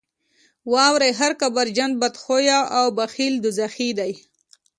واورئ 0.73 1.11
هر 1.19 1.31
کبرجن، 1.41 1.91
بدخویه 2.01 2.59
او 2.77 2.85
بخیل 2.97 3.33
دوزخي 3.43 3.89
دي. 3.99 4.13